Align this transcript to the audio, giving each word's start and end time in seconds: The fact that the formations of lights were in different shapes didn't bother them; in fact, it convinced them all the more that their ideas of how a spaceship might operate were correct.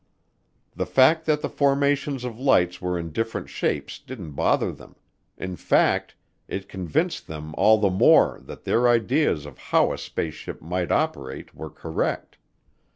The 0.75 0.87
fact 0.87 1.27
that 1.27 1.41
the 1.43 1.47
formations 1.49 2.23
of 2.23 2.39
lights 2.39 2.81
were 2.81 2.97
in 2.97 3.11
different 3.11 3.49
shapes 3.51 3.99
didn't 3.99 4.31
bother 4.31 4.71
them; 4.71 4.95
in 5.37 5.55
fact, 5.55 6.15
it 6.47 6.67
convinced 6.67 7.27
them 7.27 7.53
all 7.55 7.77
the 7.77 7.91
more 7.91 8.39
that 8.45 8.63
their 8.63 8.87
ideas 8.87 9.45
of 9.45 9.59
how 9.59 9.93
a 9.93 9.99
spaceship 9.99 10.59
might 10.59 10.91
operate 10.91 11.53
were 11.53 11.69
correct. 11.69 12.39